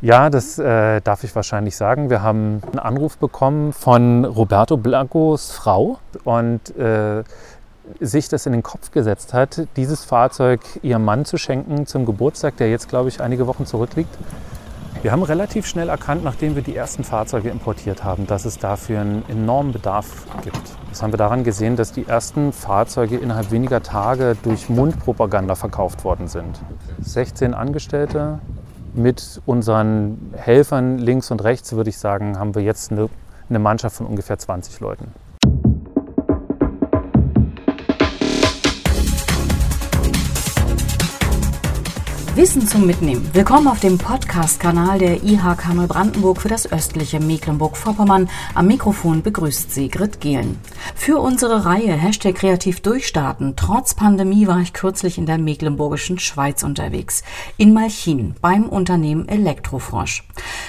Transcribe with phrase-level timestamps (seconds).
[0.00, 2.08] Ja, das äh, darf ich wahrscheinlich sagen.
[2.08, 7.24] Wir haben einen Anruf bekommen von Roberto Blancos Frau und äh,
[7.98, 12.56] sich das in den Kopf gesetzt hat, dieses Fahrzeug ihrem Mann zu schenken zum Geburtstag,
[12.58, 14.16] der jetzt, glaube ich, einige Wochen zurückliegt.
[15.02, 19.00] Wir haben relativ schnell erkannt, nachdem wir die ersten Fahrzeuge importiert haben, dass es dafür
[19.00, 20.60] einen enormen Bedarf gibt.
[20.90, 26.04] Das haben wir daran gesehen, dass die ersten Fahrzeuge innerhalb weniger Tage durch Mundpropaganda verkauft
[26.04, 26.60] worden sind.
[27.00, 28.40] 16 Angestellte
[28.98, 33.08] mit unseren Helfern links und rechts, würde ich sagen, haben wir jetzt eine,
[33.48, 35.12] eine Mannschaft von ungefähr 20 Leuten.
[42.38, 43.28] Wissen zum Mitnehmen.
[43.32, 48.30] Willkommen auf dem Podcast-Kanal der IHK Neubrandenburg für das östliche Mecklenburg-Vorpommern.
[48.54, 50.56] Am Mikrofon begrüßt Sigrid Gehlen.
[50.94, 53.54] Für unsere Reihe Hashtag kreativ durchstarten.
[53.56, 57.24] Trotz Pandemie war ich kürzlich in der mecklenburgischen Schweiz unterwegs.
[57.56, 60.22] In Malchin beim Unternehmen Elektrofrosch.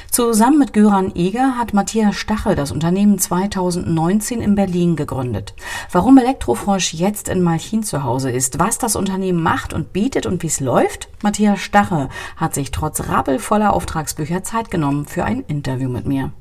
[0.10, 5.54] Zusammen mit Göran Eger hat Matthias Stachel das Unternehmen 2019 in Berlin gegründet.
[5.92, 10.42] Warum Elektrofrosch jetzt in Malchin zu Hause ist, was das Unternehmen macht und bietet und
[10.42, 15.90] wie es läuft, Matthias Stache hat sich trotz rappelvoller Auftragsbücher Zeit genommen für ein Interview
[15.90, 16.32] mit mir.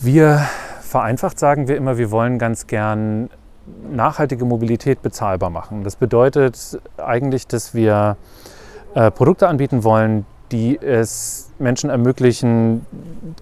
[0.00, 0.46] Wir
[0.80, 3.30] vereinfacht sagen wir immer, wir wollen ganz gern
[3.92, 5.84] nachhaltige Mobilität bezahlbar machen.
[5.84, 8.16] Das bedeutet eigentlich, dass wir
[8.94, 12.84] äh, Produkte anbieten wollen, die es Menschen ermöglichen,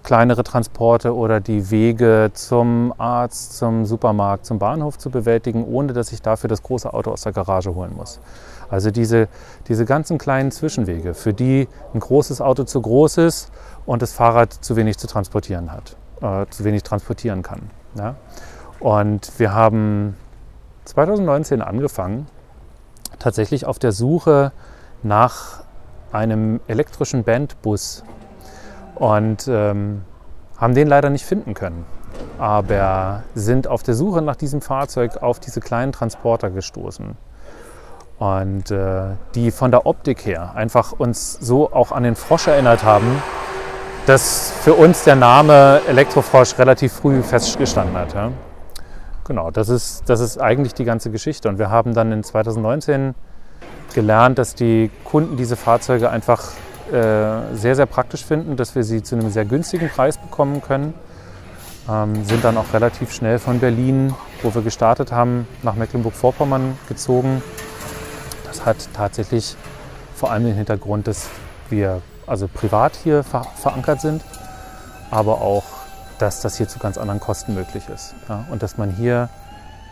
[0.03, 6.13] kleinere Transporte oder die Wege zum Arzt, zum Supermarkt, zum Bahnhof zu bewältigen, ohne dass
[6.13, 8.21] ich dafür das große Auto aus der Garage holen muss.
[8.71, 9.29] Also diese,
[9.69, 13.51] diese ganzen kleinen Zwischenwege, für die ein großes Auto zu groß ist
[13.87, 17.71] und das Fahrrad zu wenig zu transportieren hat, äh, zu wenig transportieren kann.
[17.97, 18.17] Ja?
[18.81, 20.17] Und wir haben
[20.85, 22.27] 2019 angefangen,
[23.19, 24.53] tatsächlich auf der Suche
[25.03, 25.65] nach
[26.13, 28.05] einem elektrischen Bandbus
[28.95, 30.03] und ähm,
[30.57, 31.85] haben den leider nicht finden können.
[32.39, 37.17] Aber sind auf der Suche nach diesem Fahrzeug auf diese kleinen Transporter gestoßen
[38.19, 42.83] und äh, die von der Optik her einfach uns so auch an den Frosch erinnert
[42.83, 43.23] haben,
[44.07, 48.15] dass für uns der Name Elektrofrosch relativ früh festgestanden hat.
[48.15, 48.33] Ja?
[49.25, 51.49] Genau, das ist, das ist eigentlich die ganze Geschichte.
[51.49, 53.15] Und wir haben dann in 2019
[53.95, 56.53] gelernt, dass die Kunden diese Fahrzeuge einfach
[56.91, 60.95] äh, sehr, sehr praktisch finden, dass wir sie zu einem sehr günstigen Preis bekommen können.
[61.89, 67.43] Ähm, sind dann auch relativ schnell von Berlin, wo wir gestartet haben, nach Mecklenburg-Vorpommern gezogen
[68.49, 69.57] das hat tatsächlich
[70.15, 71.29] vor allem den Hintergrund, dass
[71.71, 74.23] wir also privat hier ver verankert sind,
[75.11, 75.65] aber auch,
[76.19, 78.15] dass das hier zu ganz anderen Kosten möglich ist.
[78.29, 78.45] Ja?
[78.51, 79.29] Und dass man hier,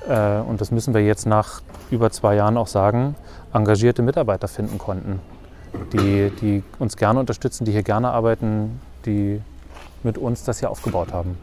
[0.09, 3.15] äh, und das müssen wir jetzt nach über zwei Jahren auch sagen,
[3.53, 5.21] engagierte Mitarbeiter finden konnten,
[5.93, 9.41] die, die uns gerne unterstützen, die hier gerne arbeiten, die
[10.03, 11.39] mit uns das hier aufgebaut haben.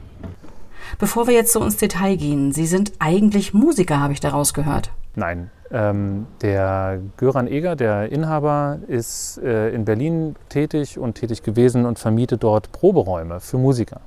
[0.99, 4.91] Bevor wir jetzt so ins Detail gehen, Sie sind eigentlich Musiker, habe ich daraus gehört.
[5.15, 11.85] Nein, ähm, der Göran Eger, der Inhaber, ist äh, in Berlin tätig und tätig gewesen
[11.85, 13.99] und vermietet dort Proberäume für Musiker.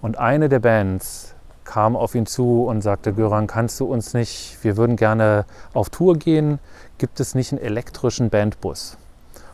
[0.00, 4.58] Und eine der Bands kam auf ihn zu und sagte, Göran, kannst du uns nicht,
[4.62, 5.44] wir würden gerne
[5.74, 6.58] auf Tour gehen,
[6.98, 8.96] gibt es nicht einen elektrischen Bandbus?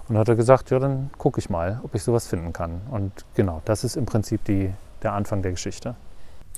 [0.08, 2.80] Und dann hat er gesagt, ja, dann gucke ich mal, ob ich sowas finden kann.
[2.90, 4.72] Und genau, das ist im Prinzip die,
[5.02, 5.96] der Anfang der Geschichte.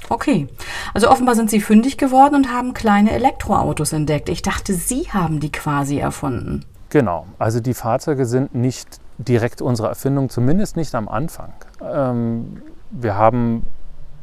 [0.09, 0.49] Okay,
[0.95, 4.29] also offenbar sind Sie fündig geworden und haben kleine Elektroautos entdeckt.
[4.29, 6.65] Ich dachte, Sie haben die quasi erfunden.
[6.91, 11.53] Genau, also die Fahrzeuge sind nicht direkt unsere Erfindung, zumindest nicht am Anfang.
[11.83, 13.67] Ähm, wir haben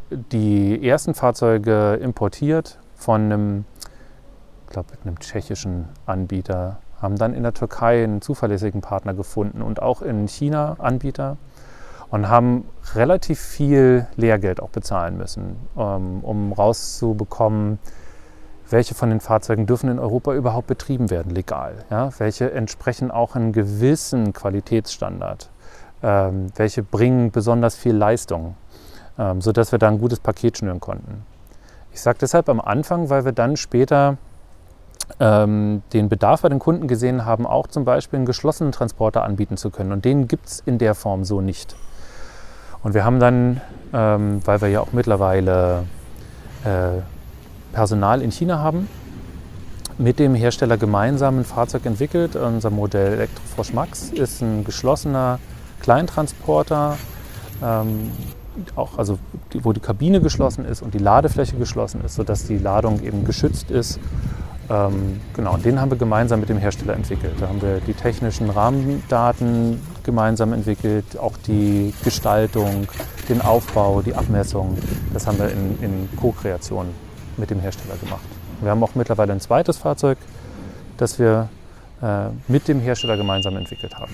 [0.09, 3.65] die ersten Fahrzeuge importiert von einem,
[4.65, 9.81] ich glaube, einem tschechischen Anbieter, haben dann in der Türkei einen zuverlässigen Partner gefunden und
[9.81, 11.37] auch in China Anbieter
[12.09, 17.79] und haben relativ viel Lehrgeld auch bezahlen müssen, ähm, um rauszubekommen,
[18.69, 21.85] welche von den Fahrzeugen dürfen in Europa überhaupt betrieben werden, legal.
[21.89, 22.09] Ja?
[22.17, 25.49] Welche entsprechen auch einem gewissen Qualitätsstandard.
[26.03, 28.55] Ähm, welche bringen besonders viel Leistung,
[29.17, 31.25] ähm, sodass wir da ein gutes Paket schnüren konnten.
[31.93, 34.17] Ich sage deshalb am Anfang, weil wir dann später
[35.19, 39.57] ähm, den Bedarf bei den Kunden gesehen haben, auch zum Beispiel einen geschlossenen Transporter anbieten
[39.57, 39.91] zu können.
[39.91, 41.75] Und den gibt es in der Form so nicht.
[42.85, 43.61] Und wir haben dann,
[43.93, 45.85] ähm, weil wir ja auch mittlerweile
[46.63, 47.01] äh,
[47.73, 48.87] Personal in China haben,
[49.97, 52.35] mit dem Hersteller gemeinsam ein Fahrzeug entwickelt.
[52.35, 55.39] Unser Modell Elektrofrosch Max ist ein geschlossener
[55.79, 56.99] Kleintransporter,
[57.63, 58.11] ähm,
[58.75, 59.17] auch, also
[59.63, 63.71] wo die Kabine geschlossen ist und die Ladefläche geschlossen ist, sodass die Ladung eben geschützt
[63.71, 63.99] ist.
[64.69, 67.33] Ähm, genau, den haben wir gemeinsam mit dem Hersteller entwickelt.
[67.39, 72.87] Da haben wir die technischen Rahmendaten gemeinsam entwickelt, auch die Gestaltung,
[73.27, 74.77] den Aufbau, die Abmessung.
[75.13, 76.87] Das haben wir in, in Co-Kreation
[77.37, 78.23] mit dem Hersteller gemacht.
[78.61, 80.17] Wir haben auch mittlerweile ein zweites Fahrzeug,
[80.97, 81.49] das wir
[82.01, 84.13] äh, mit dem Hersteller gemeinsam entwickelt haben.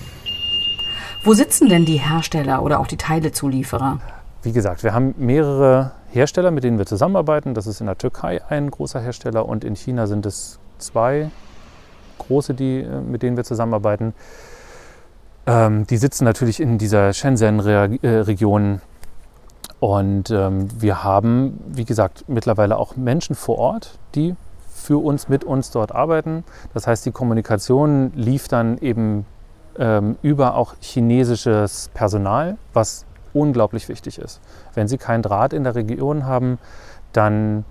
[1.24, 4.00] Wo sitzen denn die Hersteller oder auch die Teilezulieferer?
[4.42, 7.54] Wie gesagt, wir haben mehrere Hersteller, mit denen wir zusammenarbeiten.
[7.54, 11.30] Das ist in der Türkei ein großer Hersteller und in China sind es zwei
[12.18, 14.14] große, die, äh, mit denen wir zusammenarbeiten.
[15.46, 18.80] Ähm, die sitzen natürlich in dieser Shenzhen-Region.
[19.80, 24.36] Und ähm, wir haben, wie gesagt, mittlerweile auch Menschen vor Ort, die
[24.68, 26.44] für uns, mit uns dort arbeiten.
[26.72, 29.26] Das heißt, die Kommunikation lief dann eben
[29.78, 34.40] ähm, über auch chinesisches Personal, was unglaublich wichtig ist.
[34.74, 36.58] Wenn Sie keinen Draht in der Region haben,
[37.12, 37.64] dann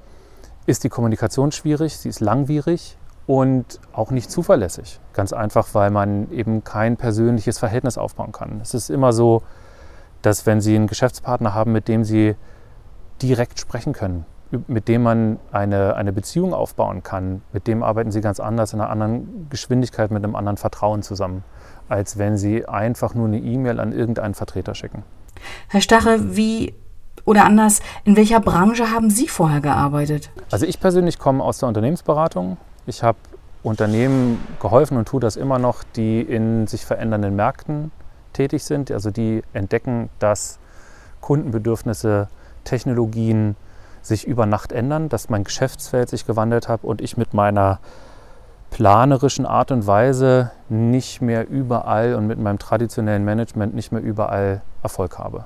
[0.65, 2.97] ist die Kommunikation schwierig, sie ist langwierig
[3.31, 4.99] und auch nicht zuverlässig.
[5.13, 8.59] Ganz einfach, weil man eben kein persönliches Verhältnis aufbauen kann.
[8.61, 9.41] Es ist immer so,
[10.21, 12.35] dass wenn Sie einen Geschäftspartner haben, mit dem Sie
[13.21, 14.25] direkt sprechen können,
[14.67, 18.81] mit dem man eine, eine Beziehung aufbauen kann, mit dem arbeiten Sie ganz anders, in
[18.81, 21.45] einer anderen Geschwindigkeit, mit einem anderen Vertrauen zusammen,
[21.87, 25.03] als wenn Sie einfach nur eine E-Mail an irgendeinen Vertreter schicken.
[25.69, 26.73] Herr Stache, wie
[27.23, 30.31] oder anders, in welcher Branche haben Sie vorher gearbeitet?
[30.51, 32.57] Also ich persönlich komme aus der Unternehmensberatung.
[32.85, 33.17] Ich habe
[33.63, 37.91] Unternehmen geholfen und tue das immer noch, die in sich verändernden Märkten
[38.33, 38.91] tätig sind.
[38.91, 40.57] Also die entdecken, dass
[41.21, 42.27] Kundenbedürfnisse,
[42.63, 43.55] Technologien
[44.01, 47.79] sich über Nacht ändern, dass mein Geschäftsfeld sich gewandelt hat und ich mit meiner
[48.71, 54.61] planerischen Art und Weise nicht mehr überall und mit meinem traditionellen Management nicht mehr überall
[54.81, 55.45] Erfolg habe.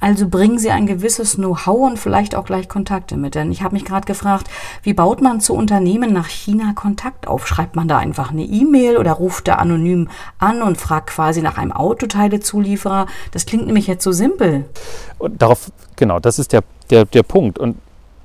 [0.00, 3.34] Also bringen Sie ein gewisses Know-how und vielleicht auch gleich Kontakte mit.
[3.34, 4.48] Denn ich habe mich gerade gefragt,
[4.82, 7.48] wie baut man zu Unternehmen nach China Kontakt auf?
[7.48, 10.08] Schreibt man da einfach eine E-Mail oder ruft da anonym
[10.38, 13.06] an und fragt quasi nach einem Autoteilezulieferer?
[13.32, 14.66] Das klingt nämlich jetzt so simpel.
[15.18, 17.58] Und darauf, genau, das ist der, der, der Punkt.
[17.58, 17.76] Und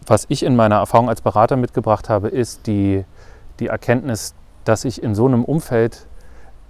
[0.06, 3.04] was ich in meiner Erfahrung als Berater mitgebracht habe, ist die,
[3.60, 6.06] die Erkenntnis, dass ich in so einem Umfeld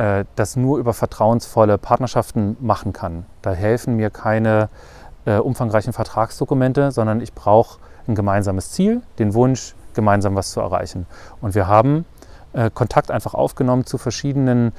[0.04, 3.26] äh, das nur über vertrauensvolle Partnerschaften machen kann.
[3.42, 4.68] Da helfen mir keine
[5.26, 11.06] äh, umfangreichen Vertragsdokumente, sondern ich brauche ein gemeinsames Ziel, den Wunsch, gemeinsam was zu erreichen.
[11.40, 12.04] Und wir haben
[12.52, 14.74] äh, Kontakt einfach aufgenommen zu verschiedenen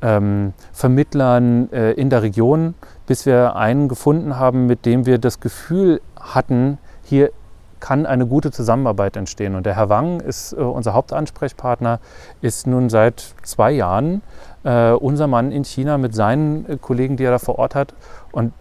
[0.00, 2.74] ähm, Vermittlern äh, in der Region,
[3.06, 7.32] bis wir einen gefunden haben, mit dem wir das Gefühl hatten, hier
[7.80, 9.54] kann eine gute Zusammenarbeit entstehen.
[9.54, 11.98] Und der Herr Wang ist äh, unser Hauptansprechpartner,
[12.40, 14.22] ist nun seit zwei Jahren
[14.64, 17.94] äh, unser Mann in China mit seinen äh, Kollegen, die er da vor Ort hat.
[18.32, 18.52] Und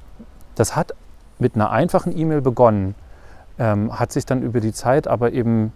[0.56, 0.94] das hat
[1.38, 2.95] mit einer einfachen E-Mail begonnen,
[3.60, 5.74] ähm, hat sich dann über die Zeit aber eben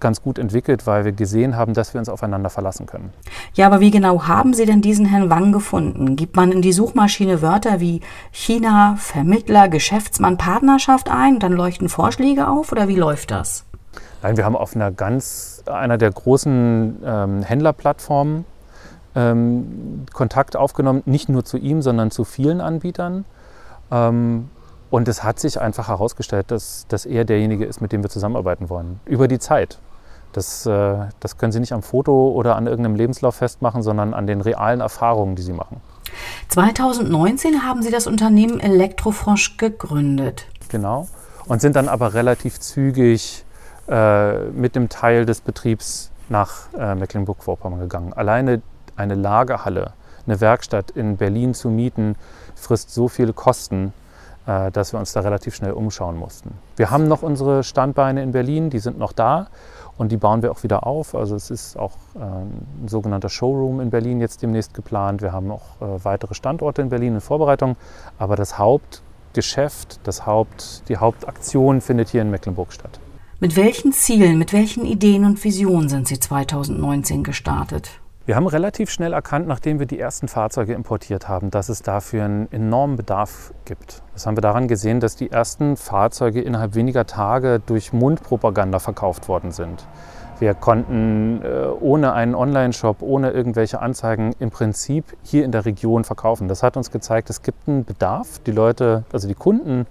[0.00, 3.12] ganz gut entwickelt, weil wir gesehen haben, dass wir uns aufeinander verlassen können.
[3.54, 6.16] Ja, aber wie genau haben Sie denn diesen Herrn Wang gefunden?
[6.16, 8.00] Gibt man in die Suchmaschine Wörter wie
[8.30, 13.64] China, Vermittler, Geschäftsmann, Partnerschaft ein, dann leuchten Vorschläge auf oder wie läuft das?
[14.22, 18.44] Nein, wir haben auf einer ganz einer der großen ähm, Händlerplattformen
[19.14, 23.24] ähm, Kontakt aufgenommen, nicht nur zu ihm, sondern zu vielen Anbietern.
[23.90, 24.50] Ähm,
[24.90, 28.70] und es hat sich einfach herausgestellt, dass, dass er derjenige ist, mit dem wir zusammenarbeiten
[28.70, 29.00] wollen.
[29.04, 29.78] Über die Zeit.
[30.38, 34.28] Das, äh, das können Sie nicht am Foto oder an irgendeinem Lebenslauf festmachen, sondern an
[34.28, 35.80] den realen Erfahrungen, die Sie machen.
[36.50, 40.46] 2019 haben Sie das Unternehmen Elektrofrosch gegründet.
[40.68, 41.08] Genau.
[41.46, 43.44] Und sind dann aber relativ zügig
[43.88, 48.12] äh, mit dem Teil des Betriebs nach äh, Mecklenburg-Vorpommern gegangen.
[48.12, 48.62] Alleine
[48.94, 52.14] eine Lagerhalle, eine Werkstatt in Berlin zu mieten,
[52.54, 53.92] frisst so viele Kosten,
[54.46, 56.52] äh, dass wir uns da relativ schnell umschauen mussten.
[56.76, 59.48] Wir haben noch unsere Standbeine in Berlin, die sind noch da
[59.98, 61.14] und die bauen wir auch wieder auf.
[61.14, 65.20] Also es ist auch äh, ein sogenannter Showroom in Berlin jetzt demnächst geplant.
[65.20, 67.76] Wir haben auch äh, weitere Standorte in Berlin in Vorbereitung,
[68.18, 73.00] aber das Hauptgeschäft, das Haupt, die Hauptaktion findet hier in Mecklenburg statt.
[73.40, 78.00] Mit welchen Zielen, mit welchen Ideen und Visionen sind Sie 2019 gestartet?
[78.28, 82.26] Wir haben relativ schnell erkannt, nachdem wir die ersten Fahrzeuge importiert haben, dass es dafür
[82.26, 84.02] einen enormen Bedarf gibt.
[84.12, 89.28] Das haben wir daran gesehen, dass die ersten Fahrzeuge innerhalb weniger Tage durch Mundpropaganda verkauft
[89.28, 89.88] worden sind.
[90.40, 96.04] Wir konnten äh, ohne einen Online-Shop, ohne irgendwelche Anzeigen im Prinzip hier in der Region
[96.04, 96.48] verkaufen.
[96.48, 98.40] Das hat uns gezeigt, es gibt einen Bedarf.
[98.40, 99.86] Die Leute, also die Kunden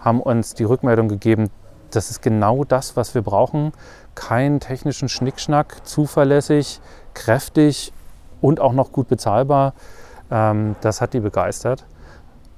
[0.00, 1.50] haben uns die Rückmeldung gegeben,
[1.92, 3.70] das ist genau das, was wir brauchen.
[4.16, 6.80] Keinen technischen Schnickschnack, zuverlässig,
[7.14, 7.92] kräftig
[8.40, 9.74] und auch noch gut bezahlbar.
[10.30, 11.84] Ähm, das hat die begeistert.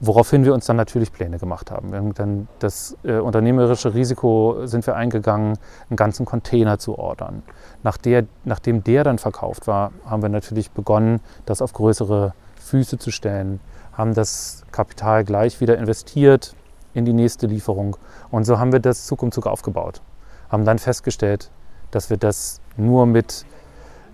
[0.01, 1.91] Woraufhin wir uns dann natürlich Pläne gemacht haben.
[1.91, 5.59] Wir haben dann das äh, unternehmerische Risiko sind wir eingegangen,
[5.91, 7.43] einen ganzen Container zu ordern.
[7.83, 12.99] Nach der, nachdem der dann verkauft war, haben wir natürlich begonnen, das auf größere Füße
[12.99, 13.59] zu stellen,
[13.93, 16.55] haben das Kapital gleich wieder investiert
[16.95, 17.97] in die nächste Lieferung.
[18.31, 20.01] Und so haben wir das Zug um Zug aufgebaut.
[20.49, 21.51] Haben dann festgestellt,
[21.91, 23.45] dass wir das nur mit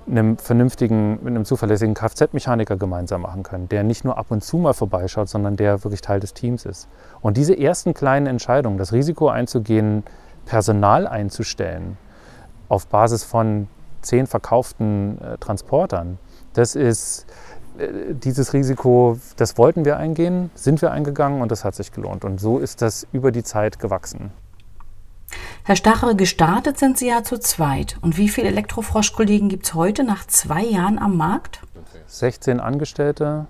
[0.07, 4.59] einem vernünftigen, mit einem zuverlässigen Kfz-Mechaniker gemeinsam machen können, der nicht nur ab und zu
[4.59, 6.89] mal vorbeischaut, sondern der wirklich Teil des Teams ist.
[7.21, 10.05] Und diese ersten kleinen Entscheidungen, das Risiko einzugehen,
[10.45, 11.97] Personal einzustellen
[12.69, 13.69] auf Basis von
[14.03, 16.19] zehn verkauften äh, Transportern,
[16.53, 17.27] das ist
[17.79, 22.25] äh, dieses Risiko, das wollten wir eingehen, sind wir eingegangen und das hat sich gelohnt.
[22.25, 24.33] Und so ist das über die Zeit gewachsen.
[25.65, 27.97] Herr Stachere, gestartet sind Sie ja zu zweit.
[28.03, 31.61] Und wie viele Elektrofrosch-Kollegen gibt es heute nach zwei Jahren am Markt?
[32.07, 33.47] 16 Angestellte.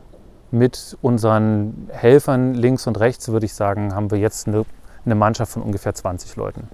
[0.51, 4.65] Mit unseren Helfern links und rechts, würde ich sagen, haben wir jetzt eine,
[5.05, 6.69] eine Mannschaft von ungefähr 20 Leuten.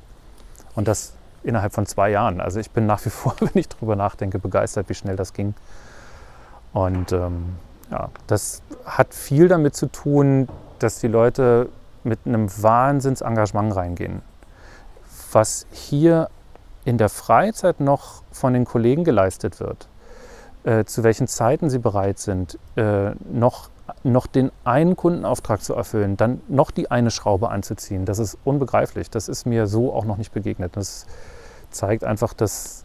[0.74, 2.40] Und das innerhalb von zwei Jahren.
[2.40, 5.54] Also ich bin nach wie vor, wenn ich darüber nachdenke, begeistert, wie schnell das ging.
[6.72, 7.56] Und ähm,
[7.90, 11.68] ja, das hat viel damit zu tun, dass die Leute
[12.04, 14.22] mit einem Wahnsinnsengagement reingehen.
[15.32, 16.28] Was hier
[16.84, 19.88] in der Freizeit noch von den Kollegen geleistet wird,
[20.64, 23.70] äh, zu welchen Zeiten sie bereit sind, äh, noch,
[24.02, 29.10] noch den einen Kundenauftrag zu erfüllen, dann noch die eine Schraube anzuziehen, das ist unbegreiflich.
[29.10, 30.76] Das ist mir so auch noch nicht begegnet.
[30.76, 31.06] Das
[31.70, 32.84] zeigt einfach, dass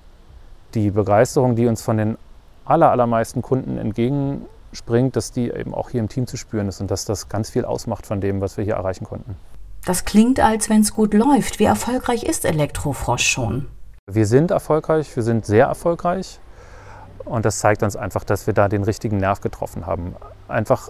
[0.73, 2.17] die Begeisterung, die uns von den
[2.65, 6.91] aller, allermeisten Kunden entgegenspringt, dass die eben auch hier im Team zu spüren ist und
[6.91, 9.35] dass das ganz viel ausmacht von dem, was wir hier erreichen konnten.
[9.85, 11.59] Das klingt, als wenn es gut läuft.
[11.59, 13.67] Wie erfolgreich ist Elektrofrosch schon?
[14.11, 16.39] Wir sind erfolgreich, wir sind sehr erfolgreich.
[17.23, 20.15] Und das zeigt uns einfach, dass wir da den richtigen Nerv getroffen haben.
[20.47, 20.89] Einfach,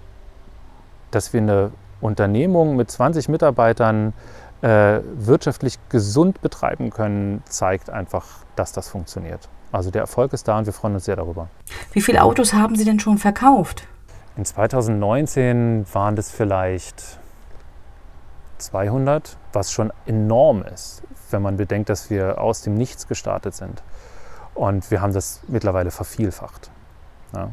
[1.11, 1.71] dass wir eine
[2.01, 4.13] Unternehmung mit 20 Mitarbeitern
[4.61, 8.25] äh, wirtschaftlich gesund betreiben können, zeigt einfach,
[8.55, 9.49] dass das funktioniert.
[9.71, 11.49] Also der Erfolg ist da und wir freuen uns sehr darüber.
[11.91, 13.87] Wie viele Autos haben Sie denn schon verkauft?
[14.37, 17.19] In 2019 waren das vielleicht
[18.57, 23.83] 200, was schon enorm ist, wenn man bedenkt, dass wir aus dem Nichts gestartet sind.
[24.53, 26.71] Und wir haben das mittlerweile vervielfacht.
[27.33, 27.51] Ja.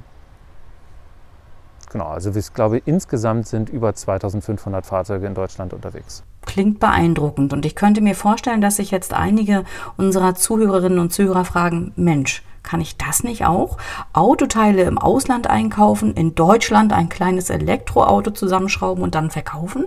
[1.90, 6.22] Genau, also ich glaube, insgesamt sind über 2500 Fahrzeuge in Deutschland unterwegs.
[6.46, 9.64] Klingt beeindruckend und ich könnte mir vorstellen, dass sich jetzt einige
[9.98, 13.76] unserer Zuhörerinnen und Zuhörer fragen, Mensch, kann ich das nicht auch?
[14.12, 19.84] Autoteile im Ausland einkaufen, in Deutschland ein kleines Elektroauto zusammenschrauben und dann verkaufen?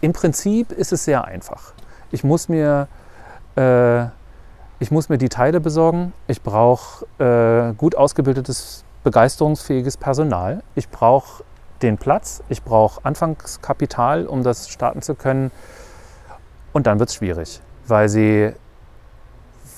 [0.00, 1.72] Im Prinzip ist es sehr einfach.
[2.10, 2.88] Ich muss mir,
[3.56, 4.04] äh,
[4.78, 6.12] ich muss mir die Teile besorgen.
[6.26, 10.62] Ich brauche äh, gut ausgebildetes begeisterungsfähiges Personal.
[10.74, 11.42] Ich brauche
[11.82, 15.50] den Platz, ich brauche Anfangskapital, um das starten zu können.
[16.72, 18.52] Und dann wird es schwierig, weil sie,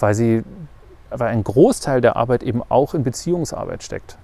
[0.00, 0.44] weil sie,
[1.10, 4.18] weil ein Großteil der Arbeit eben auch in Beziehungsarbeit steckt.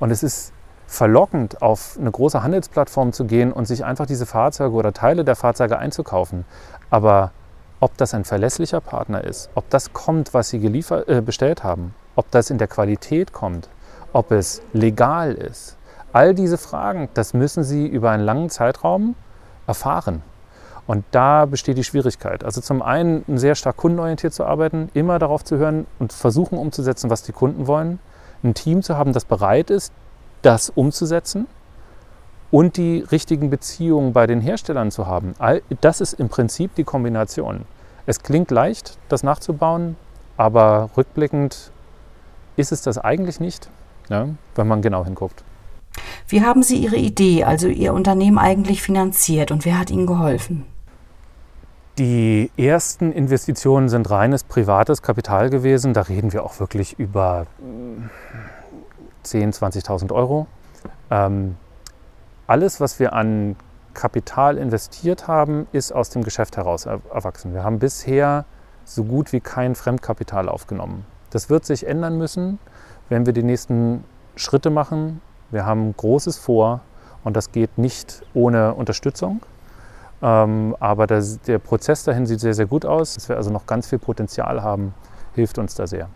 [0.00, 0.52] Und es ist
[0.92, 5.36] verlockend, auf eine große Handelsplattform zu gehen und sich einfach diese Fahrzeuge oder Teile der
[5.36, 6.44] Fahrzeuge einzukaufen.
[6.90, 7.32] Aber
[7.80, 11.94] ob das ein verlässlicher Partner ist, ob das kommt, was sie geliefert, äh, bestellt haben,
[12.14, 13.68] ob das in der Qualität kommt,
[14.12, 15.76] ob es legal ist.
[16.12, 19.14] All diese Fragen, das müssen Sie über einen langen Zeitraum
[19.66, 20.22] erfahren.
[20.86, 22.44] Und da besteht die Schwierigkeit.
[22.44, 27.08] Also zum einen sehr stark kundenorientiert zu arbeiten, immer darauf zu hören und versuchen umzusetzen,
[27.08, 27.98] was die Kunden wollen.
[28.44, 29.92] Ein Team zu haben, das bereit ist,
[30.42, 31.46] das umzusetzen
[32.50, 35.34] und die richtigen Beziehungen bei den Herstellern zu haben.
[35.80, 37.62] Das ist im Prinzip die Kombination.
[38.04, 39.96] Es klingt leicht, das nachzubauen,
[40.36, 41.70] aber rückblickend
[42.56, 43.70] ist es das eigentlich nicht
[44.08, 45.42] ne, wenn man genau hinguckt.
[46.28, 50.64] Wie haben Sie Ihre Idee, also Ihr Unternehmen eigentlich finanziert und wer hat Ihnen geholfen?
[51.98, 55.92] Die ersten Investitionen sind reines privates Kapital gewesen.
[55.92, 57.46] Da reden wir auch wirklich über
[59.24, 60.46] 10.000, 20.000 Euro.
[61.10, 61.56] Ähm,
[62.46, 63.56] alles, was wir an
[63.94, 67.54] Kapital investiert haben, ist aus dem Geschäft heraus erwachsen.
[67.54, 68.46] Wir haben bisher
[68.84, 71.04] so gut wie kein Fremdkapital aufgenommen.
[71.30, 72.58] Das wird sich ändern müssen
[73.12, 74.04] wenn wir die nächsten
[74.36, 75.20] Schritte machen.
[75.50, 76.80] Wir haben Großes vor
[77.24, 79.42] und das geht nicht ohne Unterstützung.
[80.22, 83.14] Ähm, aber das, der Prozess dahin sieht sehr, sehr gut aus.
[83.14, 84.94] Dass wir also noch ganz viel Potenzial haben,
[85.34, 86.08] hilft uns da sehr.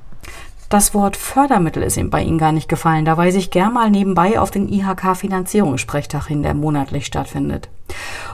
[0.68, 3.04] Das Wort Fördermittel ist bei Ihnen gar nicht gefallen.
[3.04, 7.68] Da weise ich gern mal nebenbei auf den IHK-Finanzierungssprechtag hin, der monatlich stattfindet.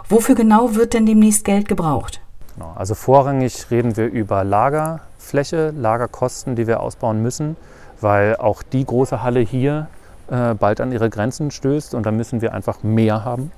[0.09, 2.21] Wofür genau wird denn demnächst Geld gebraucht?
[2.55, 7.57] Genau, also vorrangig reden wir über Lagerfläche, Lagerkosten, die wir ausbauen müssen
[8.03, 9.89] weil auch die große Halle hier
[10.31, 13.53] äh, bald an ihre Grenzen stößt und da müssen wir einfach mehr haben.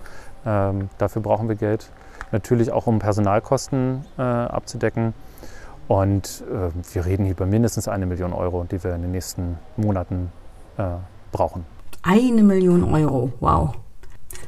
[0.47, 1.89] Ähm, dafür brauchen wir Geld.
[2.31, 5.15] Natürlich auch, um Personalkosten äh, abzudecken.
[5.89, 9.59] Und äh, wir reden hier über mindestens eine Million Euro, die wir in den nächsten
[9.77, 10.33] Monaten
[10.79, 10.85] äh,
[11.33, 11.67] brauchen.
[12.03, 13.75] Eine Million Euro, wow.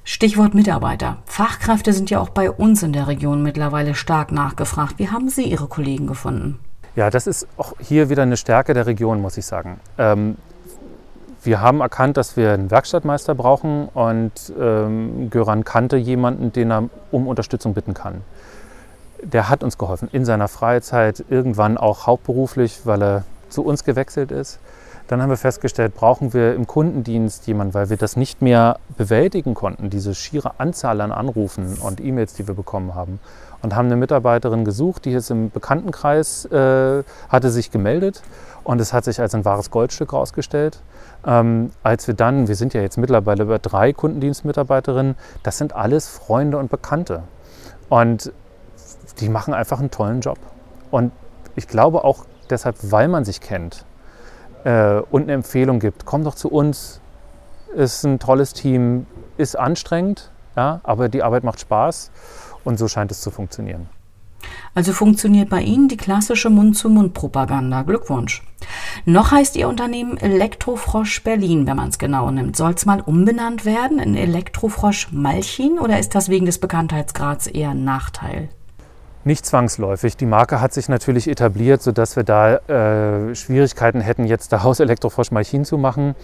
[0.04, 1.18] Stichwort Mitarbeiter.
[1.26, 4.98] Fachkräfte sind ja auch bei uns in der Region mittlerweile stark nachgefragt.
[4.98, 6.58] Wie haben Sie Ihre Kollegen gefunden?
[6.94, 9.80] Ja, das ist auch hier wieder eine Stärke der Region, muss ich sagen.
[9.98, 10.36] Ähm,
[11.42, 16.88] wir haben erkannt, dass wir einen Werkstattmeister brauchen und ähm, Göran kannte jemanden, den er
[17.12, 18.22] um Unterstützung bitten kann.
[19.22, 24.30] Der hat uns geholfen in seiner Freizeit, irgendwann auch hauptberuflich, weil er zu uns gewechselt
[24.30, 24.58] ist.
[25.08, 29.54] Dann haben wir festgestellt, brauchen wir im Kundendienst jemanden, weil wir das nicht mehr bewältigen
[29.54, 33.20] konnten, diese schiere Anzahl an Anrufen und E-Mails, die wir bekommen haben.
[33.62, 38.22] Und haben eine Mitarbeiterin gesucht, die jetzt im Bekanntenkreis äh, hatte sich gemeldet
[38.64, 40.80] und es hat sich als ein wahres Goldstück herausgestellt.
[41.24, 46.08] Ähm, als wir dann, wir sind ja jetzt mittlerweile über drei Kundendienstmitarbeiterinnen, das sind alles
[46.08, 47.22] Freunde und Bekannte.
[47.88, 48.32] Und
[49.14, 50.38] die machen einfach einen tollen Job.
[50.90, 51.12] Und
[51.54, 53.84] ich glaube auch deshalb, weil man sich kennt,
[54.64, 57.00] äh, und eine Empfehlung gibt, komm doch zu uns,
[57.74, 62.10] ist ein tolles Team, ist anstrengend, ja, aber die Arbeit macht Spaß
[62.64, 63.88] und so scheint es zu funktionieren.
[64.74, 67.82] Also funktioniert bei Ihnen die klassische Mund-zu-Mund-Propaganda.
[67.82, 68.42] Glückwunsch.
[69.04, 72.56] Noch heißt Ihr Unternehmen Elektrofrosch Berlin, wenn man es genau nimmt.
[72.56, 77.70] Soll es mal umbenannt werden in Elektrofrosch Malchin oder ist das wegen des Bekanntheitsgrads eher
[77.70, 78.48] ein Nachteil?
[79.26, 80.16] Nicht zwangsläufig.
[80.16, 85.32] Die Marke hat sich natürlich etabliert, sodass wir da äh, Schwierigkeiten hätten, jetzt daraus Elektrofrosch
[85.32, 86.14] Malchin zu machen.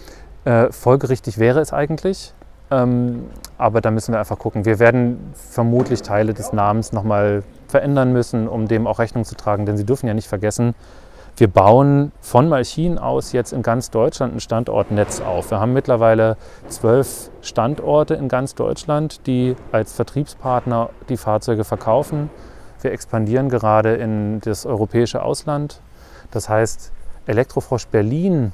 [0.45, 2.33] Äh, folgerichtig wäre es eigentlich.
[2.71, 3.25] Ähm,
[3.57, 4.63] aber da müssen wir einfach gucken.
[4.63, 9.65] Wir werden vermutlich Teile des Namens nochmal verändern müssen, um dem auch Rechnung zu tragen.
[9.65, 10.73] Denn Sie dürfen ja nicht vergessen,
[11.35, 15.51] wir bauen von Malchin aus jetzt in ganz Deutschland ein Standortnetz auf.
[15.51, 16.37] Wir haben mittlerweile
[16.69, 22.29] zwölf Standorte in ganz Deutschland, die als Vertriebspartner die Fahrzeuge verkaufen.
[22.83, 25.79] Wir expandieren gerade in das europäische Ausland.
[26.31, 26.91] Das heißt,
[27.25, 28.51] Elektrofrosch Berlin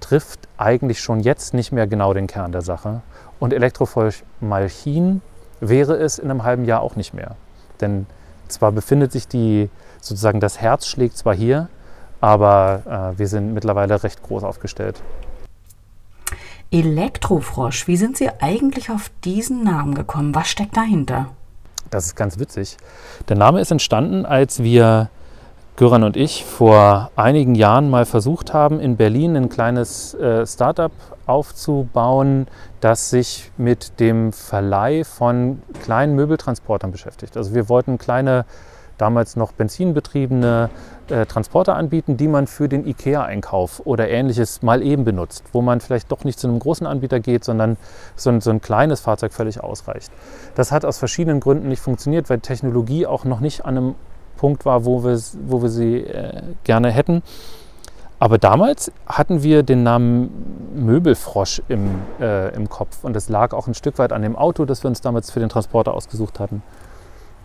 [0.00, 3.00] trifft eigentlich schon jetzt nicht mehr genau den Kern der Sache.
[3.40, 5.22] Und Elektrofrosch Malchin
[5.60, 7.36] wäre es in einem halben Jahr auch nicht mehr.
[7.80, 8.06] Denn
[8.48, 11.68] zwar befindet sich die, sozusagen das Herz schlägt zwar hier,
[12.20, 15.00] aber äh, wir sind mittlerweile recht groß aufgestellt.
[16.70, 20.34] Elektrofrosch, wie sind Sie eigentlich auf diesen Namen gekommen?
[20.34, 21.30] Was steckt dahinter?
[21.90, 22.76] Das ist ganz witzig.
[23.28, 25.10] Der Name ist entstanden, als wir,
[25.76, 30.90] Göran und ich, vor einigen Jahren mal versucht haben, in Berlin ein kleines äh, Startup
[31.26, 32.48] aufzubauen,
[32.80, 37.36] das sich mit dem Verleih von kleinen Möbeltransportern beschäftigt.
[37.36, 38.44] Also wir wollten kleine
[38.98, 40.70] damals noch benzinbetriebene
[41.08, 45.80] äh, Transporter anbieten, die man für den IKEA-Einkauf oder ähnliches mal eben benutzt, wo man
[45.80, 47.76] vielleicht doch nicht zu einem großen Anbieter geht, sondern
[48.16, 50.12] so ein, so ein kleines Fahrzeug völlig ausreicht.
[50.54, 53.94] Das hat aus verschiedenen Gründen nicht funktioniert, weil Technologie auch noch nicht an einem
[54.36, 57.22] Punkt war, wo wir, wo wir sie äh, gerne hätten.
[58.20, 63.68] Aber damals hatten wir den Namen Möbelfrosch im, äh, im Kopf und es lag auch
[63.68, 66.62] ein Stück weit an dem Auto, das wir uns damals für den Transporter ausgesucht hatten.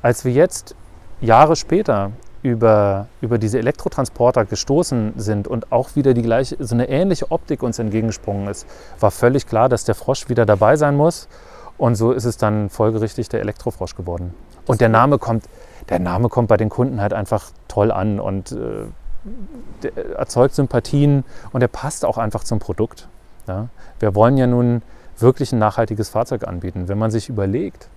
[0.02, 0.76] Als wir jetzt
[1.24, 6.90] Jahre später über, über diese Elektrotransporter gestoßen sind und auch wieder die gleiche, so eine
[6.90, 8.68] ähnliche Optik uns entgegengesprungen ist,
[9.00, 11.30] war völlig klar, dass der Frosch wieder dabei sein muss.
[11.78, 14.34] Und so ist es dann folgerichtig der Elektrofrosch geworden.
[14.68, 15.46] Und der Name kommt,
[15.90, 21.62] der Name kommt bei den Kunden halt einfach toll an und äh, erzeugt Sympathien und
[21.62, 23.08] er passt auch einfach zum Produkt.
[23.48, 23.70] Ja?
[24.00, 24.82] Wir wollen ja nun
[25.18, 26.88] wirklich ein nachhaltiges Fahrzeug anbieten.
[26.88, 27.88] Wenn man sich überlegt,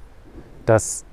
[0.66, 1.04] dass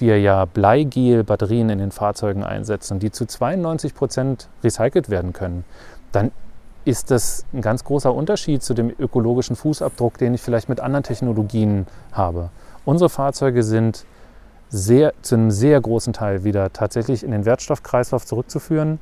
[0.00, 5.64] wir ja Bleigel-Batterien in den Fahrzeugen einsetzen, die zu 92 Prozent recycelt werden können,
[6.12, 6.30] dann
[6.84, 11.02] ist das ein ganz großer Unterschied zu dem ökologischen Fußabdruck, den ich vielleicht mit anderen
[11.02, 12.50] Technologien habe.
[12.84, 14.04] Unsere Fahrzeuge sind
[14.68, 18.98] sehr, zu einem sehr großen Teil wieder tatsächlich in den Wertstoffkreislauf zurückzuführen.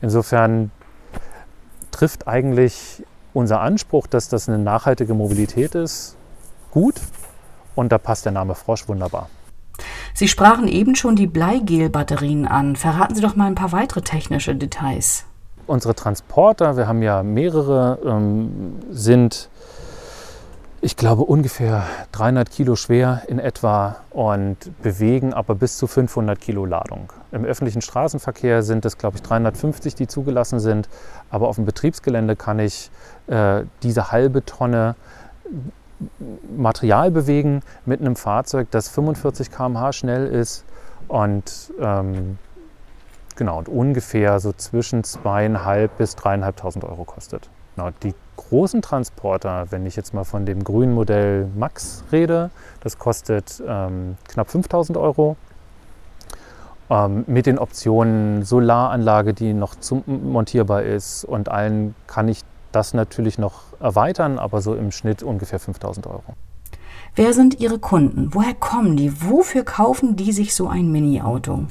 [0.00, 0.70] Insofern
[1.90, 6.16] trifft eigentlich unser Anspruch, dass das eine nachhaltige Mobilität ist,
[6.70, 7.00] gut.
[7.76, 9.28] Und da passt der Name Frosch wunderbar.
[10.14, 12.76] Sie sprachen eben schon die Bleigel-Batterien an.
[12.76, 15.24] Verraten Sie doch mal ein paar weitere technische Details.
[15.66, 19.48] Unsere Transporter, wir haben ja mehrere, ähm, sind,
[20.80, 26.64] ich glaube, ungefähr 300 Kilo schwer in etwa und bewegen aber bis zu 500 Kilo
[26.64, 27.12] Ladung.
[27.30, 30.88] Im öffentlichen Straßenverkehr sind es, glaube ich, 350, die zugelassen sind.
[31.30, 32.90] Aber auf dem Betriebsgelände kann ich
[33.28, 34.96] äh, diese halbe Tonne
[36.56, 40.64] Material bewegen mit einem Fahrzeug, das 45 km/h schnell ist
[41.08, 42.38] und ähm,
[43.36, 47.48] genau und ungefähr so zwischen zweieinhalb bis dreieinhalbtausend Euro kostet.
[47.76, 52.98] Genau, die großen Transporter, wenn ich jetzt mal von dem grünen Modell Max rede, das
[52.98, 55.36] kostet ähm, knapp 5000 Euro.
[56.90, 59.74] Ähm, mit den Optionen Solaranlage, die noch
[60.06, 65.58] montierbar ist und allen kann ich das natürlich noch erweitern, aber so im Schnitt ungefähr
[65.58, 66.34] 5000 Euro.
[67.14, 68.34] Wer sind Ihre Kunden?
[68.34, 69.22] Woher kommen die?
[69.22, 71.66] Wofür kaufen die sich so ein Mini-Auto?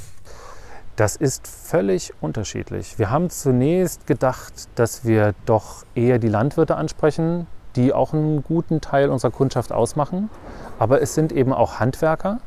[0.97, 2.99] Das ist völlig unterschiedlich.
[2.99, 8.81] Wir haben zunächst gedacht, dass wir doch eher die Landwirte ansprechen, die auch einen guten
[8.81, 10.29] Teil unserer Kundschaft ausmachen.
[10.77, 12.39] Aber es sind eben auch Handwerker,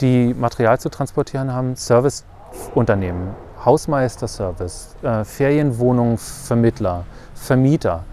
[0.00, 3.34] die Material zu transportieren haben, Serviceunternehmen,
[3.66, 8.04] Hausmeisterservice, äh, Ferienwohnungsvermittler, Vermieter,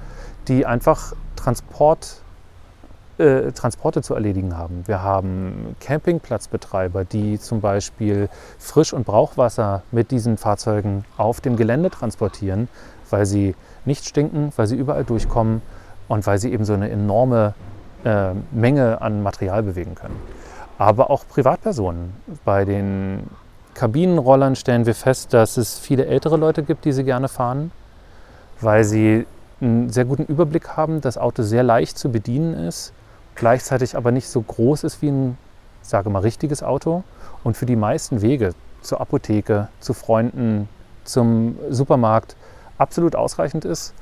[0.48, 2.24] die einfach Transport
[3.20, 4.84] äh, Transporte zu erledigen haben.
[4.88, 11.92] Wir haben Campingplatzbetreiber, die zum Beispiel Frisch- und Brauchwasser mit diesen Fahrzeugen auf dem Gelände
[11.92, 12.68] transportieren,
[13.12, 15.62] weil sie nicht stinken, weil sie überall durchkommen
[16.08, 17.54] und weil sie eben so eine enorme
[18.04, 20.20] äh, Menge an Material bewegen können.
[20.80, 22.14] Aber auch Privatpersonen.
[22.44, 23.30] Bei den
[23.74, 27.72] Kabinenrollern stellen wir fest, dass es viele ältere Leute gibt, die sie gerne fahren,
[28.62, 29.26] weil sie
[29.62, 32.94] einen sehr guten Überblick haben, das Auto sehr leicht zu bedienen ist
[33.36, 35.38] gleichzeitig aber nicht so groß ist wie ein,
[35.82, 37.04] sage mal, richtiges Auto.
[37.44, 40.70] Und für die meisten Wege zur Apotheke, zu Freunden,
[41.04, 42.36] zum Supermarkt
[42.78, 43.94] absolut ausreichend ist.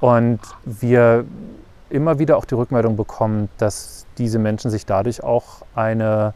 [0.00, 1.24] Und wir
[1.88, 6.34] immer wieder auch die Rückmeldung bekommen, dass diese Menschen sich dadurch auch eine,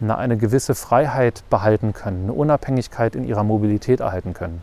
[0.00, 4.62] eine, gewisse Freiheit behalten können, eine Unabhängigkeit in ihrer Mobilität erhalten können.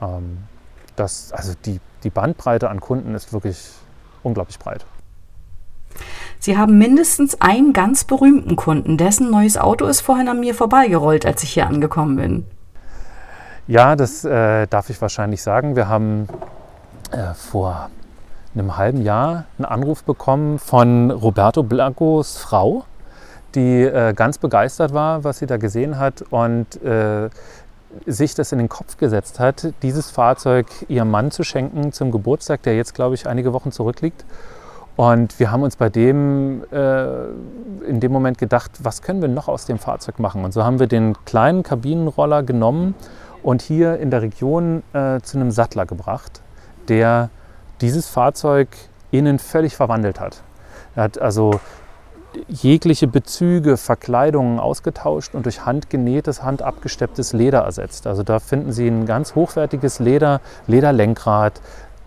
[0.00, 0.38] Ähm,
[0.96, 3.70] das, also die, die Bandbreite an Kunden ist wirklich
[4.22, 4.84] unglaublich breit.
[6.38, 11.24] Sie haben mindestens einen ganz berühmten Kunden, dessen neues Auto ist vorhin an mir vorbeigerollt,
[11.24, 12.46] als ich hier angekommen bin.
[13.66, 15.74] Ja, das äh, darf ich wahrscheinlich sagen.
[15.74, 16.28] Wir haben
[17.12, 17.88] äh, vor
[18.54, 22.84] einem halben Jahr einen Anruf bekommen von Roberto Blancos Frau,
[23.54, 27.28] die äh, ganz begeistert war, was sie da gesehen hat und äh,
[28.06, 32.62] sich das in den Kopf gesetzt hat, dieses Fahrzeug ihrem Mann zu schenken zum Geburtstag,
[32.62, 34.24] der jetzt, glaube ich, einige Wochen zurückliegt.
[34.96, 37.24] Und wir haben uns bei dem äh,
[37.88, 40.44] in dem Moment gedacht, was können wir noch aus dem Fahrzeug machen?
[40.44, 42.94] Und so haben wir den kleinen Kabinenroller genommen
[43.42, 46.40] und hier in der Region äh, zu einem Sattler gebracht,
[46.88, 47.30] der
[47.80, 48.68] dieses Fahrzeug
[49.10, 50.42] innen völlig verwandelt hat.
[50.94, 51.58] Er hat also
[52.48, 58.06] jegliche Bezüge, Verkleidungen ausgetauscht und durch handgenähtes, handabgestepptes Leder ersetzt.
[58.06, 61.60] Also da finden Sie ein ganz hochwertiges Leder, Lederlenkrad,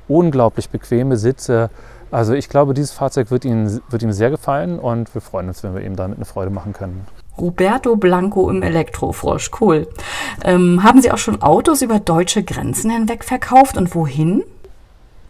[0.07, 1.69] unglaublich bequeme Sitze
[2.11, 5.63] also ich glaube, dieses Fahrzeug wird Ihnen, wird Ihnen sehr gefallen und wir freuen uns,
[5.63, 7.05] wenn wir ihm damit eine Freude machen können.
[7.37, 9.87] Roberto Blanco im Elektrofrosch, cool.
[10.43, 14.43] Ähm, haben Sie auch schon Autos über deutsche Grenzen hinweg verkauft und wohin?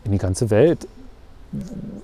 [0.06, 0.88] In die ganze Welt.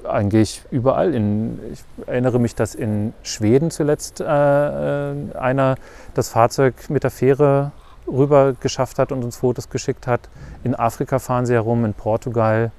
[0.07, 1.13] Eigentlich überall.
[1.13, 5.75] In, ich erinnere mich, dass in Schweden zuletzt äh, äh einer
[6.13, 7.71] das Fahrzeug mit der Fähre
[8.07, 10.21] rüber geschafft hat und uns Fotos geschickt hat.
[10.63, 12.71] In Afrika fahren sie herum, in Portugal,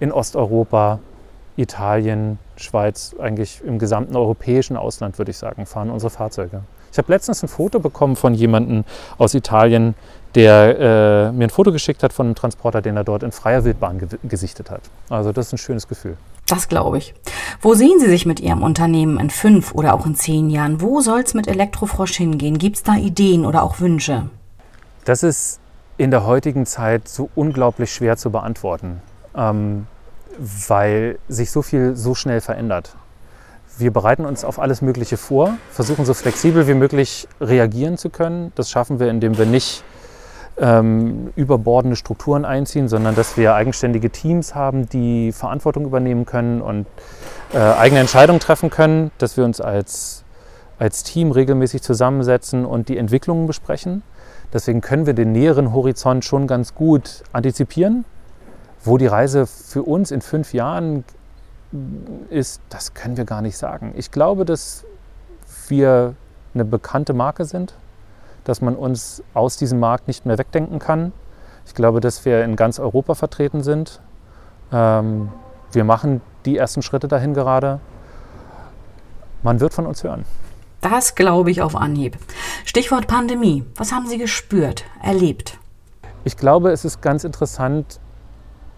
[0.00, 1.00] in Osteuropa.
[1.56, 6.62] Italien, Schweiz, eigentlich im gesamten europäischen Ausland, würde ich sagen, fahren unsere Fahrzeuge.
[6.96, 8.84] Ich habe letztens ein Foto bekommen von jemandem
[9.18, 9.94] aus Italien,
[10.34, 10.78] der
[11.28, 13.98] äh, mir ein Foto geschickt hat von einem Transporter, den er dort in freier Wildbahn
[13.98, 14.80] ge gesichtet hat.
[15.10, 16.16] Also das ist ein schönes Gefühl.
[16.46, 17.12] Das glaube ich.
[17.60, 20.80] Wo sehen Sie sich mit Ihrem Unternehmen in fünf oder auch in zehn Jahren?
[20.80, 22.56] Wo soll es mit Elektrofrosch hingehen?
[22.56, 24.30] Gibt es da Ideen oder auch Wünsche?
[25.04, 25.60] Das ist
[25.98, 29.02] in der heutigen Zeit so unglaublich schwer zu beantworten.
[29.36, 29.86] Ähm,
[30.38, 32.96] weil sich so viel so schnell verändert.
[33.78, 38.52] Wir bereiten uns auf alles Mögliche vor, versuchen so flexibel wie möglich reagieren zu können.
[38.54, 39.84] Das schaffen wir, indem wir nicht
[40.58, 46.86] ähm, überbordende Strukturen einziehen, sondern dass wir eigenständige Teams haben, die Verantwortung übernehmen können und
[47.52, 50.24] äh, eigene Entscheidungen treffen können, dass wir uns als,
[50.78, 54.02] als Team regelmäßig zusammensetzen und die Entwicklungen besprechen.
[54.52, 58.06] Deswegen können wir den näheren Horizont schon ganz gut antizipieren
[58.86, 61.04] wo die Reise für uns in fünf Jahren
[62.30, 63.92] ist, das können wir gar nicht sagen.
[63.96, 64.84] Ich glaube, dass
[65.68, 66.14] wir
[66.54, 67.74] eine bekannte Marke sind,
[68.44, 71.12] dass man uns aus diesem Markt nicht mehr wegdenken kann.
[71.66, 74.00] Ich glaube, dass wir in ganz Europa vertreten sind.
[74.72, 75.30] Ähm,
[75.72, 77.80] wir machen die ersten Schritte dahin gerade.
[79.42, 80.24] Man wird von uns hören.
[80.80, 82.16] Das glaube ich auf Anhieb.
[82.64, 83.64] Stichwort Pandemie.
[83.76, 85.58] Was haben Sie gespürt, erlebt?
[86.24, 88.00] Ich glaube, es ist ganz interessant,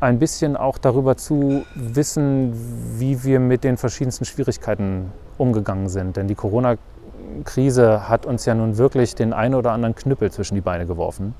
[0.01, 2.53] ein bisschen auch darüber zu wissen,
[2.99, 6.17] wie wir mit den verschiedensten Schwierigkeiten umgegangen sind.
[6.17, 10.61] Denn die Corona-Krise hat uns ja nun wirklich den einen oder anderen Knüppel zwischen die
[10.61, 11.35] Beine geworfen.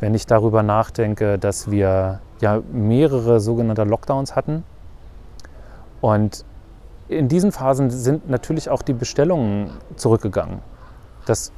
[0.00, 4.64] Wenn ich darüber nachdenke, dass wir ja mehrere sogenannte Lockdowns hatten
[6.00, 6.44] und
[7.08, 10.58] in diesen Phasen sind natürlich auch die Bestellungen zurückgegangen.
[11.26, 11.52] Das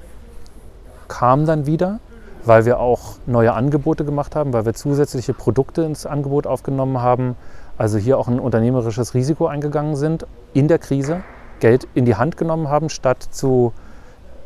[1.08, 2.00] kam dann wieder,
[2.44, 7.36] weil wir auch neue Angebote gemacht haben, weil wir zusätzliche Produkte ins Angebot aufgenommen haben,
[7.78, 11.22] also hier auch ein unternehmerisches Risiko eingegangen sind in der Krise.
[11.60, 13.72] Geld in die Hand genommen haben, statt, zu,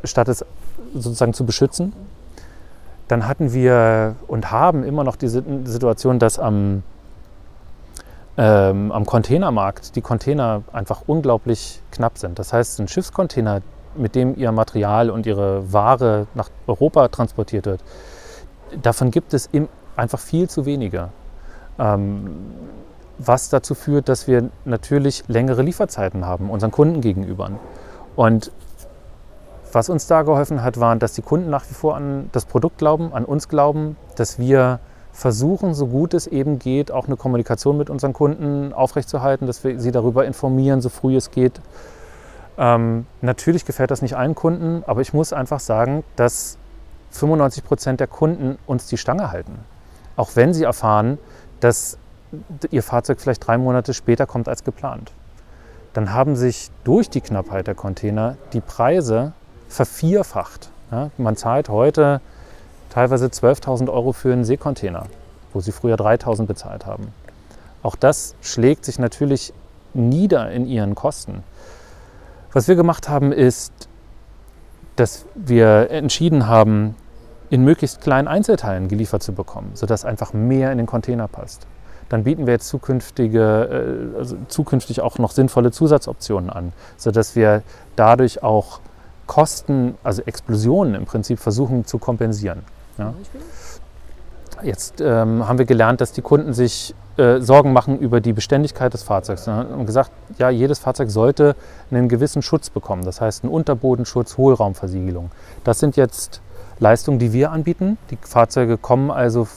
[0.03, 0.45] statt es
[0.93, 1.93] sozusagen zu beschützen.
[3.07, 6.83] Dann hatten wir und haben immer noch die Situation, dass am,
[8.37, 12.39] ähm, am Containermarkt die Container einfach unglaublich knapp sind.
[12.39, 13.61] Das heißt, ein Schiffscontainer,
[13.95, 17.83] mit dem ihr Material und ihre Ware nach Europa transportiert wird,
[18.81, 21.09] davon gibt es im, einfach viel zu wenige.
[21.77, 22.29] Ähm,
[23.17, 27.51] was dazu führt, dass wir natürlich längere Lieferzeiten haben unseren Kunden gegenüber.
[28.15, 28.51] Und
[29.71, 32.77] was uns da geholfen hat, waren, dass die Kunden nach wie vor an das Produkt
[32.77, 34.79] glauben, an uns glauben, dass wir
[35.11, 39.79] versuchen, so gut es eben geht, auch eine Kommunikation mit unseren Kunden aufrechtzuerhalten, dass wir
[39.79, 41.59] sie darüber informieren, so früh es geht.
[42.59, 46.57] Ähm, natürlich gefällt das nicht allen Kunden, aber ich muss einfach sagen, dass
[47.11, 49.59] 95 Prozent der Kunden uns die Stange halten.
[50.17, 51.17] Auch wenn sie erfahren,
[51.61, 51.97] dass
[52.69, 55.13] ihr Fahrzeug vielleicht drei Monate später kommt als geplant.
[55.93, 59.31] Dann haben sich durch die Knappheit der Container die Preise
[59.69, 60.69] vervierfacht.
[60.91, 62.19] Ja, man zahlt heute
[62.89, 65.05] teilweise 12.000 Euro für einen Seekontainer,
[65.53, 67.13] wo sie früher 3.000 bezahlt haben.
[67.83, 69.53] Auch das schlägt sich natürlich
[69.93, 71.43] nieder in ihren Kosten.
[72.51, 73.71] Was wir gemacht haben, ist,
[74.95, 76.95] dass wir entschieden haben,
[77.49, 81.65] in möglichst kleinen Einzelteilen geliefert zu bekommen, sodass einfach mehr in den Container passt.
[82.09, 87.63] Dann bieten wir jetzt zukünftige, äh, also zukünftig auch noch sinnvolle Zusatzoptionen an, sodass wir
[87.95, 88.79] dadurch auch
[89.27, 92.63] Kosten, also Explosionen im Prinzip versuchen zu kompensieren.
[92.97, 93.13] Ja.
[94.63, 98.93] Jetzt ähm, haben wir gelernt, dass die Kunden sich äh, Sorgen machen über die Beständigkeit
[98.93, 99.47] des Fahrzeugs.
[99.47, 101.55] Wir haben gesagt, ja, jedes Fahrzeug sollte
[101.91, 103.05] einen gewissen Schutz bekommen.
[103.05, 105.31] Das heißt, einen Unterbodenschutz, Hohlraumversiegelung.
[105.63, 106.41] Das sind jetzt
[106.79, 107.97] Leistungen, die wir anbieten.
[108.09, 109.47] Die Fahrzeuge kommen also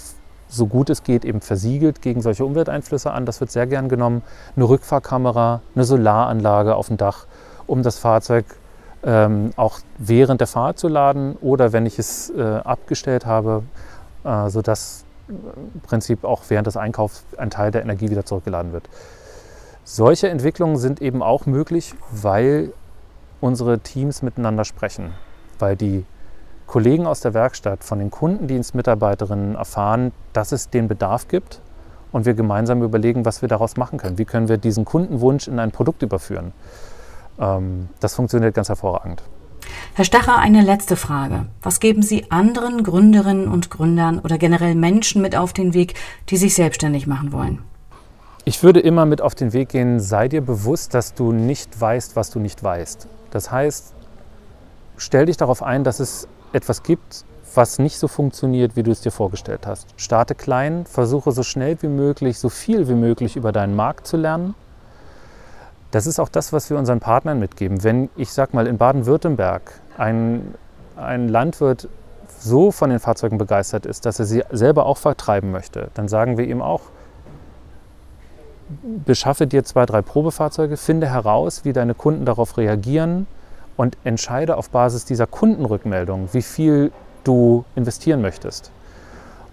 [0.48, 3.24] so gut es geht eben versiegelt gegen solche Umwelteinflüsse an.
[3.24, 4.22] Das wird sehr gern genommen.
[4.54, 7.26] Eine Rückfahrkamera, eine Solaranlage auf dem Dach,
[7.66, 8.44] um das Fahrzeug
[9.02, 13.62] ähm, auch während der Fahrt zu laden oder wenn ich es äh, abgestellt habe,
[14.24, 18.88] äh, sodass im Prinzip auch während des Einkaufs ein Teil der Energie wieder zurückgeladen wird.
[19.84, 22.72] Solche Entwicklungen sind eben auch möglich, weil
[23.40, 25.12] unsere Teams miteinander sprechen,
[25.58, 26.04] weil die
[26.66, 31.60] Kollegen aus der Werkstatt von den Kundendienstmitarbeiterinnen erfahren, dass es den Bedarf gibt
[32.12, 34.18] und wir gemeinsam überlegen, was wir daraus machen können.
[34.18, 36.52] Wie können wir diesen Kundenwunsch in ein Produkt überführen?
[37.38, 39.22] ähm, das funktioniert ganz hervorragend.
[39.94, 41.46] Herr Stacher, eine letzte Frage.
[41.60, 45.92] Was geben Sie anderen Gründerinnen und Gründern oder generell Menschen mit auf den Weg,
[46.30, 47.58] die sich selbstständig machen wollen?
[48.44, 52.16] Ich würde immer mit auf den Weg gehen, sei dir bewusst, dass du nicht weißt,
[52.16, 53.06] was du nicht weißt.
[53.30, 53.92] Das heißt,
[54.96, 59.02] stell dich darauf ein, dass es etwas gibt, was nicht so funktioniert, wie du es
[59.02, 59.88] dir vorgestellt hast.
[59.98, 64.16] Starte klein, versuche so schnell wie möglich, so viel wie möglich über deinen Markt zu
[64.16, 64.54] lernen
[65.92, 67.84] das ist auch das, was wir unseren Partnern mitgeben.
[67.84, 70.54] Wenn ich sag mal in Baden-Württemberg ein,
[70.96, 71.88] ein Landwirt
[72.40, 76.38] so von den Fahrzeugen begeistert ist, dass er sie selber auch vertreiben möchte, dann sagen
[76.38, 76.80] wir ihm auch,
[79.04, 83.26] beschaffe dir zwei, drei Probefahrzeuge, finde heraus, wie deine Kunden darauf reagieren
[83.76, 86.90] und entscheide auf Basis dieser Kundenrückmeldung, wie viel
[87.22, 88.70] du investieren möchtest.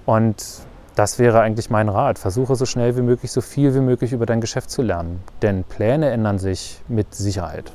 [0.05, 0.63] Und
[0.99, 2.19] das wäre eigentlich mein Rat.
[2.19, 5.23] Versuche so schnell wie möglich, so viel wie möglich über dein Geschäft zu lernen.
[5.41, 7.71] Denn Pläne ändern sich mit Sicherheit.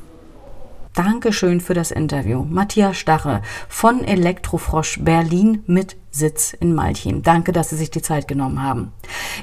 [0.93, 2.45] Dankeschön für das Interview.
[2.47, 7.23] Matthias Stache von Elektrofrosch Berlin mit Sitz in Malchin.
[7.23, 8.93] Danke, dass Sie sich die Zeit genommen haben.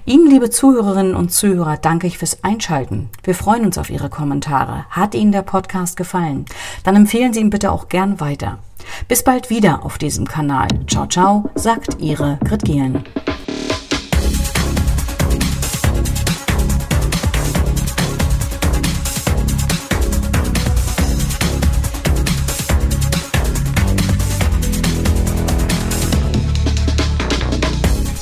[0.06, 3.10] Ihnen, liebe Zuhörerinnen und Zuhörer, danke ich fürs Einschalten.
[3.24, 4.86] Wir freuen uns auf Ihre Kommentare.
[4.92, 6.46] Hat Ihnen der Podcast gefallen?
[6.84, 8.60] Dann empfehlen Sie ihn bitte auch gern weiter.
[9.08, 10.68] Bis bald wieder auf diesem Kanal.
[10.88, 13.04] Ciao, ciao, sagt Ihre Grit Gehlen.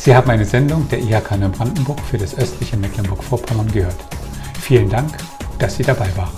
[0.10, 3.96] Sie haben eine Sendung der IHK Neubrandenburg für das östliche Mecklenburg-Vorpommern gehört.
[4.60, 5.12] Vielen Dank,
[5.60, 6.34] dass Sie dabei waren.